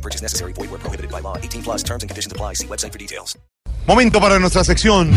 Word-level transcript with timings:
No 0.00 0.02
purchase 0.02 0.22
necessary. 0.22 0.54
Void 0.54 0.70
where 0.70 0.80
prohibited 0.80 1.10
by 1.10 1.20
law. 1.20 1.36
18 1.36 1.62
plus 1.62 1.82
terms 1.82 2.02
and 2.02 2.08
conditions 2.08 2.32
apply. 2.32 2.54
See 2.54 2.66
website 2.66 2.92
for 2.92 2.98
details. 2.98 3.36
Momento 3.86 4.18
para 4.20 4.38
nuestra 4.38 4.64
sección. 4.64 5.10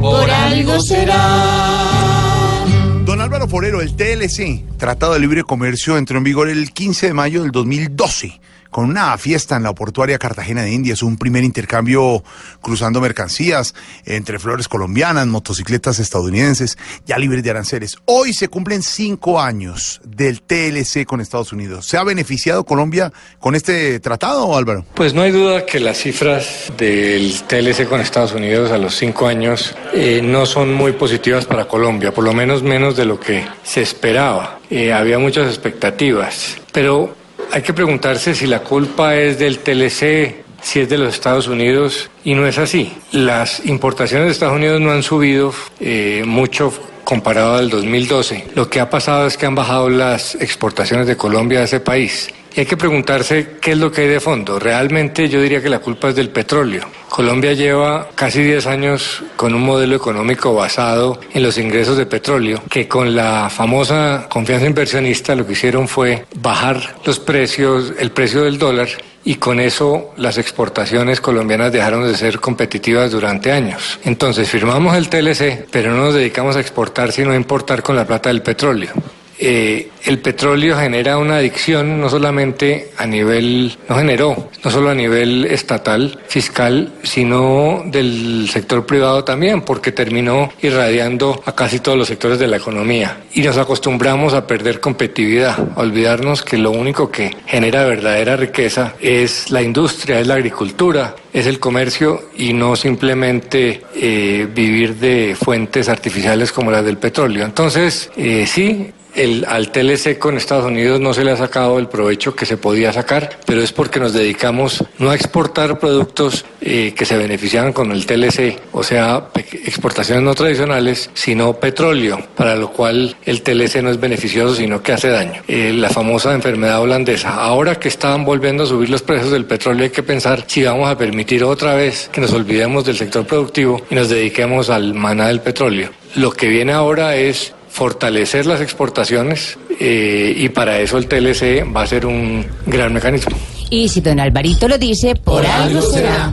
Por 0.00 0.28
algo 0.28 0.80
será. 0.80 2.64
Don 3.04 3.20
Álvaro 3.20 3.46
Forero, 3.46 3.80
el 3.80 3.94
TLC, 3.94 4.64
Tratado 4.78 5.12
de 5.14 5.20
Libre 5.20 5.44
Comercio, 5.44 5.96
entró 5.96 6.18
en 6.18 6.24
vigor 6.24 6.48
el 6.48 6.72
15 6.72 7.06
de 7.06 7.14
mayo 7.14 7.42
del 7.42 7.52
2012 7.52 8.40
con 8.76 8.90
una 8.90 9.16
fiesta 9.16 9.56
en 9.56 9.62
la 9.62 9.74
portuaria 9.74 10.18
Cartagena 10.18 10.60
de 10.60 10.70
Indias, 10.70 11.02
un 11.02 11.16
primer 11.16 11.44
intercambio 11.44 12.22
cruzando 12.60 13.00
mercancías 13.00 13.74
entre 14.04 14.38
flores 14.38 14.68
colombianas, 14.68 15.26
motocicletas 15.26 15.98
estadounidenses, 15.98 16.76
ya 17.06 17.16
libres 17.16 17.42
de 17.42 17.48
aranceles. 17.48 17.96
Hoy 18.04 18.34
se 18.34 18.48
cumplen 18.48 18.82
cinco 18.82 19.40
años 19.40 20.02
del 20.04 20.42
TLC 20.42 21.06
con 21.06 21.22
Estados 21.22 21.54
Unidos. 21.54 21.86
¿Se 21.86 21.96
ha 21.96 22.04
beneficiado 22.04 22.66
Colombia 22.66 23.10
con 23.38 23.54
este 23.54 23.98
tratado, 23.98 24.54
Álvaro? 24.54 24.84
Pues 24.92 25.14
no 25.14 25.22
hay 25.22 25.30
duda 25.30 25.64
que 25.64 25.80
las 25.80 25.96
cifras 25.96 26.70
del 26.76 27.32
TLC 27.44 27.88
con 27.88 28.02
Estados 28.02 28.34
Unidos 28.34 28.72
a 28.72 28.76
los 28.76 28.94
cinco 28.94 29.26
años 29.26 29.74
eh, 29.94 30.20
no 30.22 30.44
son 30.44 30.74
muy 30.74 30.92
positivas 30.92 31.46
para 31.46 31.66
Colombia, 31.66 32.12
por 32.12 32.24
lo 32.24 32.34
menos 32.34 32.62
menos 32.62 32.94
de 32.94 33.06
lo 33.06 33.18
que 33.18 33.42
se 33.62 33.80
esperaba. 33.80 34.58
Eh, 34.68 34.92
había 34.92 35.18
muchas 35.18 35.48
expectativas, 35.48 36.58
pero 36.72 37.24
hay 37.56 37.62
que 37.62 37.72
preguntarse 37.72 38.34
si 38.34 38.46
la 38.46 38.60
culpa 38.60 39.16
es 39.16 39.38
del 39.38 39.60
TLC, 39.60 40.44
si 40.60 40.80
es 40.80 40.90
de 40.90 40.98
los 40.98 41.14
Estados 41.14 41.48
Unidos, 41.48 42.10
y 42.22 42.34
no 42.34 42.46
es 42.46 42.58
así. 42.58 42.92
Las 43.12 43.64
importaciones 43.64 44.26
de 44.26 44.32
Estados 44.32 44.56
Unidos 44.56 44.78
no 44.78 44.90
han 44.90 45.02
subido 45.02 45.54
eh, 45.80 46.22
mucho 46.26 46.70
comparado 47.02 47.54
al 47.54 47.70
2012. 47.70 48.48
Lo 48.54 48.68
que 48.68 48.78
ha 48.78 48.90
pasado 48.90 49.26
es 49.26 49.38
que 49.38 49.46
han 49.46 49.54
bajado 49.54 49.88
las 49.88 50.34
exportaciones 50.34 51.06
de 51.06 51.16
Colombia 51.16 51.60
a 51.60 51.62
ese 51.62 51.80
país. 51.80 52.28
Y 52.56 52.60
hay 52.60 52.66
que 52.66 52.78
preguntarse 52.78 53.58
qué 53.60 53.72
es 53.72 53.78
lo 53.78 53.92
que 53.92 54.00
hay 54.00 54.08
de 54.08 54.18
fondo. 54.18 54.58
Realmente 54.58 55.28
yo 55.28 55.42
diría 55.42 55.60
que 55.60 55.68
la 55.68 55.80
culpa 55.80 56.08
es 56.08 56.16
del 56.16 56.30
petróleo. 56.30 56.86
Colombia 57.10 57.52
lleva 57.52 58.08
casi 58.14 58.42
10 58.42 58.66
años 58.66 59.22
con 59.36 59.54
un 59.54 59.60
modelo 59.60 59.94
económico 59.94 60.54
basado 60.54 61.20
en 61.34 61.42
los 61.42 61.58
ingresos 61.58 61.98
de 61.98 62.06
petróleo, 62.06 62.62
que 62.70 62.88
con 62.88 63.14
la 63.14 63.50
famosa 63.50 64.26
confianza 64.30 64.66
inversionista 64.66 65.34
lo 65.34 65.46
que 65.46 65.52
hicieron 65.52 65.86
fue 65.86 66.24
bajar 66.36 66.96
los 67.04 67.18
precios, 67.18 67.92
el 67.98 68.10
precio 68.10 68.44
del 68.44 68.56
dólar 68.56 68.88
y 69.22 69.34
con 69.34 69.60
eso 69.60 70.14
las 70.16 70.38
exportaciones 70.38 71.20
colombianas 71.20 71.72
dejaron 71.72 72.06
de 72.06 72.16
ser 72.16 72.40
competitivas 72.40 73.10
durante 73.10 73.52
años. 73.52 73.98
Entonces 74.04 74.48
firmamos 74.48 74.96
el 74.96 75.10
TLC, 75.10 75.66
pero 75.70 75.90
no 75.90 76.04
nos 76.04 76.14
dedicamos 76.14 76.56
a 76.56 76.60
exportar 76.60 77.12
sino 77.12 77.32
a 77.32 77.36
importar 77.36 77.82
con 77.82 77.96
la 77.96 78.06
plata 78.06 78.30
del 78.30 78.40
petróleo. 78.40 78.92
Eh, 79.38 79.90
el 80.04 80.20
petróleo 80.20 80.78
genera 80.78 81.18
una 81.18 81.36
adicción 81.36 82.00
no 82.00 82.08
solamente 82.08 82.90
a 82.96 83.06
nivel, 83.06 83.76
no 83.88 83.96
generó, 83.96 84.50
no 84.64 84.70
solo 84.70 84.90
a 84.90 84.94
nivel 84.94 85.44
estatal, 85.46 86.20
fiscal, 86.28 86.92
sino 87.02 87.82
del 87.86 88.48
sector 88.48 88.86
privado 88.86 89.24
también, 89.24 89.62
porque 89.62 89.92
terminó 89.92 90.52
irradiando 90.62 91.42
a 91.44 91.54
casi 91.54 91.80
todos 91.80 91.98
los 91.98 92.08
sectores 92.08 92.38
de 92.38 92.46
la 92.46 92.56
economía. 92.56 93.24
Y 93.34 93.42
nos 93.42 93.58
acostumbramos 93.58 94.32
a 94.32 94.46
perder 94.46 94.80
competitividad, 94.80 95.58
a 95.74 95.80
olvidarnos 95.80 96.42
que 96.42 96.56
lo 96.56 96.70
único 96.70 97.10
que 97.10 97.34
genera 97.46 97.84
verdadera 97.84 98.36
riqueza 98.36 98.94
es 99.00 99.50
la 99.50 99.60
industria, 99.60 100.20
es 100.20 100.26
la 100.26 100.34
agricultura, 100.34 101.16
es 101.32 101.46
el 101.46 101.58
comercio 101.58 102.30
y 102.36 102.52
no 102.52 102.76
simplemente 102.76 103.82
eh, 103.94 104.46
vivir 104.54 104.94
de 104.96 105.36
fuentes 105.38 105.88
artificiales 105.88 106.52
como 106.52 106.70
las 106.70 106.84
del 106.84 106.96
petróleo. 106.98 107.44
Entonces, 107.44 108.10
eh, 108.16 108.46
sí, 108.46 108.92
el, 109.16 109.44
al 109.48 109.72
TLC 109.72 110.18
con 110.18 110.36
Estados 110.36 110.66
Unidos 110.66 111.00
no 111.00 111.12
se 111.14 111.24
le 111.24 111.32
ha 111.32 111.36
sacado 111.36 111.78
el 111.78 111.88
provecho 111.88 112.34
que 112.34 112.46
se 112.46 112.56
podía 112.56 112.92
sacar, 112.92 113.38
pero 113.46 113.62
es 113.62 113.72
porque 113.72 113.98
nos 113.98 114.12
dedicamos 114.12 114.84
no 114.98 115.10
a 115.10 115.14
exportar 115.14 115.78
productos 115.78 116.44
eh, 116.60 116.94
que 116.96 117.04
se 117.04 117.16
beneficiaban 117.16 117.72
con 117.72 117.90
el 117.92 118.06
TLC, 118.06 118.58
o 118.72 118.82
sea, 118.82 119.28
exportaciones 119.34 120.22
no 120.22 120.34
tradicionales, 120.34 121.10
sino 121.14 121.54
petróleo, 121.54 122.18
para 122.36 122.56
lo 122.56 122.70
cual 122.70 123.16
el 123.24 123.42
TLC 123.42 123.82
no 123.82 123.90
es 123.90 123.98
beneficioso, 123.98 124.54
sino 124.54 124.82
que 124.82 124.92
hace 124.92 125.08
daño. 125.08 125.42
Eh, 125.48 125.72
la 125.72 125.90
famosa 125.90 126.34
enfermedad 126.34 126.80
holandesa. 126.80 127.34
Ahora 127.34 127.76
que 127.76 127.88
estaban 127.88 128.24
volviendo 128.24 128.64
a 128.64 128.66
subir 128.66 128.90
los 128.90 129.02
precios 129.02 129.30
del 129.30 129.46
petróleo, 129.46 129.84
hay 129.84 129.90
que 129.90 130.02
pensar 130.02 130.44
si 130.46 130.62
vamos 130.62 130.88
a 130.88 130.98
permitir 130.98 131.44
otra 131.44 131.74
vez 131.74 132.10
que 132.12 132.20
nos 132.20 132.32
olvidemos 132.32 132.84
del 132.84 132.96
sector 132.96 133.26
productivo 133.26 133.82
y 133.90 133.94
nos 133.94 134.08
dediquemos 134.08 134.70
al 134.70 134.94
maná 134.94 135.28
del 135.28 135.40
petróleo. 135.40 135.90
Lo 136.16 136.30
que 136.30 136.48
viene 136.48 136.72
ahora 136.72 137.16
es 137.16 137.52
fortalecer 137.76 138.46
las 138.46 138.62
exportaciones 138.62 139.58
eh, 139.78 140.32
y 140.34 140.48
para 140.48 140.78
eso 140.78 140.96
el 140.96 141.06
TLC 141.08 141.62
va 141.76 141.82
a 141.82 141.86
ser 141.86 142.06
un 142.06 142.46
gran 142.64 142.94
mecanismo. 142.94 143.36
Y 143.68 143.90
si 143.90 144.00
don 144.00 144.18
Alvarito 144.18 144.66
lo 144.66 144.78
dice, 144.78 145.14
por, 145.14 145.44
algo 145.44 145.82
será. 145.82 146.32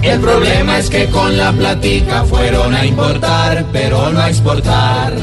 El 0.00 0.20
problema 0.20 0.78
es 0.78 0.88
que 0.88 1.06
con 1.06 1.36
la 1.36 1.50
platica 1.50 2.24
fueron 2.24 2.72
a 2.72 2.86
importar, 2.86 3.66
pero 3.72 4.10
no 4.12 4.20
a 4.20 4.28
exportar. 4.28 5.14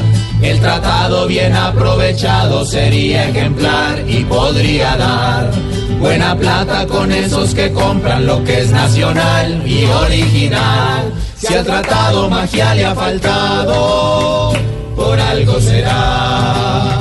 El 0.42 0.60
tratado 0.60 1.26
bien 1.26 1.54
aprovechado 1.54 2.66
sería 2.66 3.30
ejemplar 3.30 4.04
y 4.06 4.22
podría 4.24 4.96
dar 4.98 5.50
buena 6.02 6.36
plata 6.36 6.84
con 6.86 7.12
esos 7.12 7.54
que 7.54 7.72
compran 7.72 8.26
lo 8.26 8.42
que 8.44 8.60
es 8.62 8.70
nacional 8.70 9.62
y 9.64 9.84
original. 9.84 11.12
Si 11.38 11.54
al 11.54 11.64
tratado 11.64 12.28
magia 12.28 12.74
le 12.74 12.84
ha 12.84 12.94
faltado, 12.94 14.52
por 14.96 15.18
algo 15.18 15.60
será, 15.60 16.98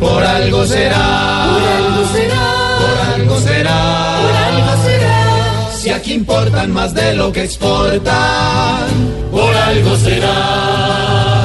por 0.00 0.22
algo 0.22 0.64
será, 0.64 1.46
por 1.50 1.62
algo 1.62 2.06
será, 2.14 2.44
por 2.78 2.96
algo 3.14 3.40
será, 3.40 3.78
por 4.22 4.36
algo 4.46 4.82
será. 4.84 5.70
Si 5.76 5.90
aquí 5.90 6.12
importan 6.14 6.72
más 6.72 6.94
de 6.94 7.14
lo 7.14 7.32
que 7.32 7.44
exportan, 7.44 8.88
por 9.32 9.54
algo 9.54 9.96
será. 9.96 11.37